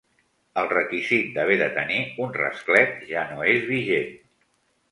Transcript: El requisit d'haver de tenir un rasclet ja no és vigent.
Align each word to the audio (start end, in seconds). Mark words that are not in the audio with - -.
El 0.61 0.69
requisit 0.71 1.27
d'haver 1.35 1.57
de 1.59 1.67
tenir 1.75 2.01
un 2.27 2.35
rasclet 2.39 3.07
ja 3.13 3.29
no 3.35 3.47
és 3.55 3.71
vigent. 3.77 4.13